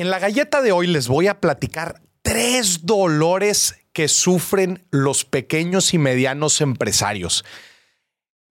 [0.00, 5.92] En la galleta de hoy les voy a platicar tres dolores que sufren los pequeños
[5.92, 7.44] y medianos empresarios.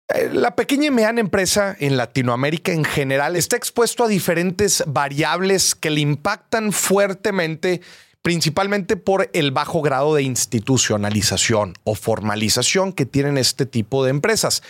[0.09, 5.73] Eh, la pequeña y mediana empresa en Latinoamérica en general está expuesto a diferentes variables
[5.73, 7.81] que le impactan fuertemente,
[8.21, 14.61] principalmente por el bajo grado de institucionalización o formalización que tienen este tipo de empresas.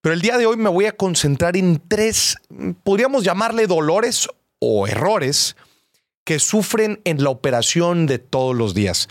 [0.00, 2.36] Pero el día de hoy me voy a concentrar en tres,
[2.82, 5.54] podríamos llamarle dolores o errores
[6.26, 9.08] que sufren en la operación de todos los días.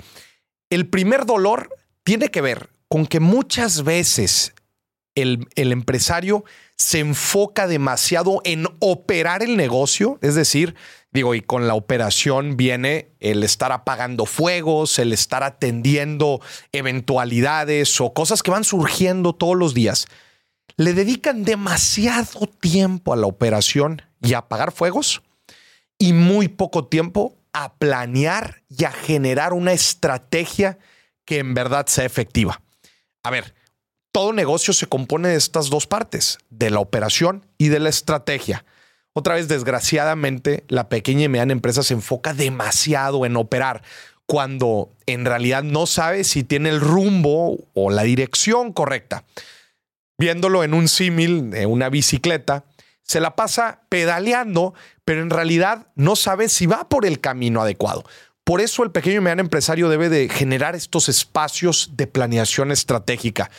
[0.70, 1.70] El primer dolor
[2.03, 4.53] tiene que ver con que muchas veces
[5.16, 6.43] el, empresario
[6.76, 10.76] se enfoca demasiado en operar el negocio, es decir,
[11.13, 16.41] digo, y con la operación viene el estar apagando fuegos, el estar atendiendo
[16.73, 20.07] eventualidades o cosas que van surgiendo todos los días.
[20.76, 25.21] Le dedican demasiado tiempo a la operación y a apagar fuegos
[25.98, 30.77] y muy poco tiempo a planear y a generar una estrategia
[31.24, 32.62] que en verdad sea efectiva.
[33.24, 33.55] A ver,
[34.12, 38.66] todo negocio se compone de estas dos partes, de la operación y de la estrategia.
[39.13, 43.82] Otra vez, desgraciadamente, la pequeña y mediana empresa se enfoca demasiado en operar
[44.26, 49.23] cuando en realidad no sabe si tiene el rumbo o la dirección correcta.
[50.18, 52.66] Viéndolo en un símil una bicicleta,
[53.05, 54.73] se la pasa pedaleando,
[55.05, 58.03] pero en realidad no sabe si va por el camino adecuado.
[58.43, 63.49] Por eso el pequeño y mediano empresario debe de generar estos espacios de planeación estratégica,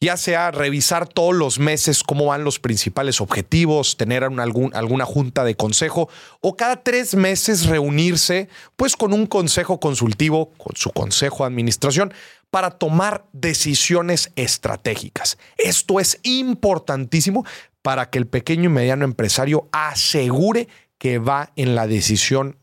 [0.00, 5.56] ya sea revisar todos los meses cómo van los principales objetivos, tener alguna junta de
[5.56, 6.08] consejo
[6.40, 12.12] o cada tres meses reunirse pues con un consejo consultivo, con su consejo de administración,
[12.50, 15.38] para tomar decisiones estratégicas.
[15.56, 17.44] Esto es importantísimo
[17.86, 20.66] para que el pequeño y mediano empresario asegure
[20.98, 22.58] que va en la decisión,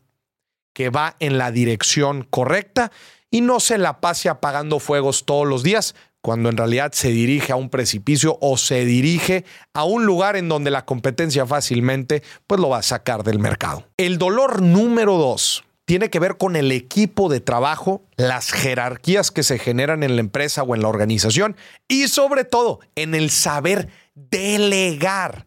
[0.74, 2.92] que va en la dirección correcta
[3.30, 7.52] y no se la pase apagando fuegos todos los días, cuando en realidad se dirige
[7.52, 12.60] a un precipicio o se dirige a un lugar en donde la competencia fácilmente pues
[12.60, 13.86] lo va a sacar del mercado.
[13.96, 19.42] El dolor número dos tiene que ver con el equipo de trabajo, las jerarquías que
[19.42, 21.56] se generan en la empresa o en la organización
[21.88, 25.46] y sobre todo en el saber delegar.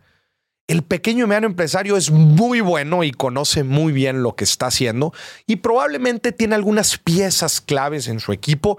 [0.67, 5.13] El pequeño y empresario es muy bueno y conoce muy bien lo que está haciendo
[5.45, 8.77] y probablemente tiene algunas piezas claves en su equipo,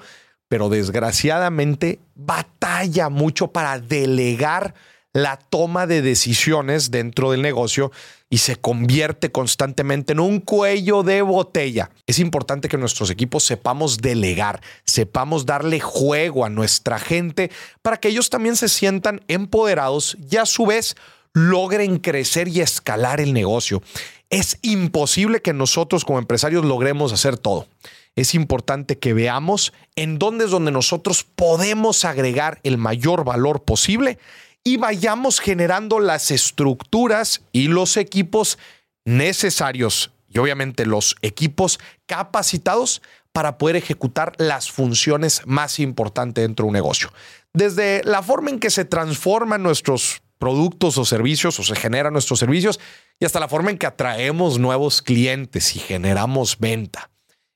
[0.49, 4.75] pero desgraciadamente batalla mucho para delegar
[5.13, 7.91] la toma de decisiones dentro del negocio
[8.31, 11.91] y se convierte constantemente en un cuello de botella.
[12.07, 18.09] Es importante que nuestros equipos sepamos delegar, sepamos darle juego a nuestra gente para que
[18.09, 20.95] ellos también se sientan empoderados y a su vez
[21.33, 23.83] logren crecer y escalar el negocio.
[24.31, 27.67] Es imposible que nosotros como empresarios logremos hacer todo.
[28.15, 34.19] Es importante que veamos en dónde es donde nosotros podemos agregar el mayor valor posible
[34.65, 38.59] y vayamos generando las estructuras y los equipos
[39.05, 43.03] necesarios y obviamente los equipos capacitados
[43.33, 47.13] para poder ejecutar las funciones más importantes dentro de un negocio.
[47.53, 52.39] Desde la forma en que se transforman nuestros productos o servicios o se generan nuestros
[52.39, 52.79] servicios
[53.19, 57.11] y hasta la forma en que atraemos nuevos clientes y generamos venta.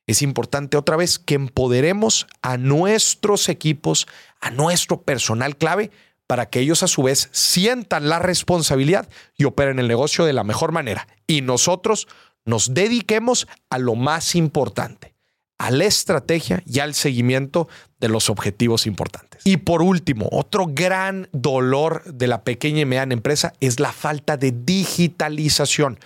[0.05, 4.07] Es importante otra vez que empoderemos a nuestros equipos,
[4.41, 5.91] a nuestro personal clave
[6.33, 9.07] para que ellos a su vez sientan la responsabilidad
[9.37, 11.07] y operen el negocio de la mejor manera.
[11.27, 12.07] Y nosotros
[12.43, 15.13] nos dediquemos a lo más importante,
[15.59, 17.67] a la estrategia y al seguimiento
[17.99, 19.41] de los objetivos importantes.
[19.43, 24.35] Y por último, otro gran dolor de la pequeña y mediana empresa es la falta
[24.35, 25.99] de digitalización.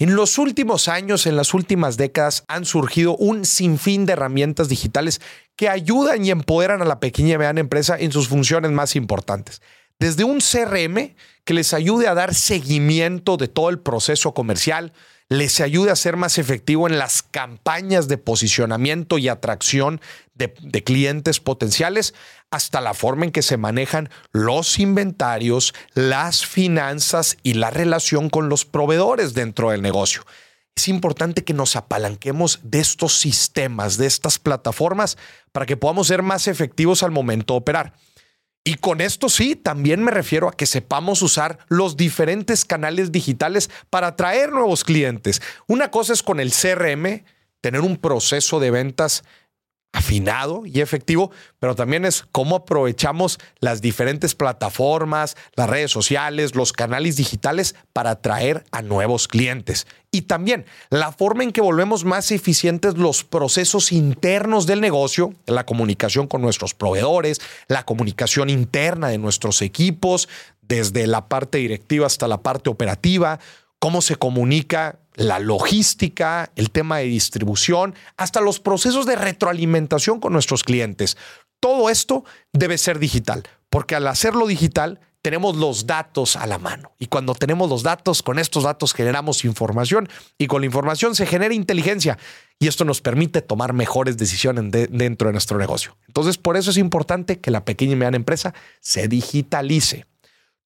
[0.00, 5.20] En los últimos años, en las últimas décadas, han surgido un sinfín de herramientas digitales
[5.56, 9.60] que ayudan y empoderan a la pequeña y mediana empresa en sus funciones más importantes.
[9.98, 11.14] Desde un CRM
[11.44, 14.92] que les ayude a dar seguimiento de todo el proceso comercial,
[15.28, 20.00] les ayude a ser más efectivo en las campañas de posicionamiento y atracción
[20.34, 22.14] de, de, clientes potenciales,
[22.50, 28.48] hasta la forma en que se manejan los inventarios, las finanzas y la relación con
[28.48, 30.22] los proveedores dentro del negocio.
[30.74, 35.18] Es importante que nos apalanquemos de estos sistemas, de estas plataformas,
[35.52, 37.92] para que podamos ser más efectivos al momento de operar.
[38.64, 43.70] Y con esto sí, también me refiero a que sepamos usar los diferentes canales digitales
[43.90, 45.42] para atraer nuevos clientes.
[45.66, 47.24] Una cosa es con el CRM,
[47.60, 49.24] tener un proceso de ventas
[49.92, 56.72] afinado y efectivo, pero también es cómo aprovechamos las diferentes plataformas, las redes sociales, los
[56.72, 59.86] canales digitales para atraer a nuevos clientes.
[60.10, 65.64] Y también la forma en que volvemos más eficientes los procesos internos del negocio, la
[65.64, 70.28] comunicación con nuestros proveedores, la comunicación interna de nuestros equipos,
[70.62, 73.40] desde la parte directiva hasta la parte operativa,
[73.82, 80.32] cómo se comunica la logística, el tema de distribución, hasta los procesos de retroalimentación con
[80.32, 81.16] nuestros clientes.
[81.58, 86.92] Todo esto debe ser digital, porque al hacerlo digital tenemos los datos a la mano.
[87.00, 90.08] Y cuando tenemos los datos, con estos datos generamos información
[90.38, 92.18] y con la información se genera inteligencia.
[92.60, 95.96] Y esto nos permite tomar mejores decisiones dentro de nuestro negocio.
[96.06, 100.06] Entonces, por eso es importante que la pequeña y mediana empresa se digitalice.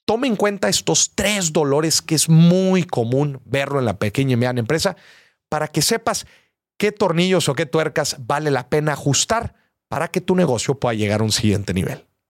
[0.07, 4.37] Tome en cuenta estos tres dolores que es muy común verlo en la pequeña y
[4.37, 4.97] mediana empresa
[5.49, 6.27] para que sepas
[6.79, 9.55] qué tornillos o qué tuercas vale la pena ajustar
[9.89, 12.05] para que tu negocio pueda llegar a un siguiente nivel.